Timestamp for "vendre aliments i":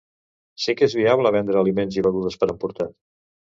1.37-2.07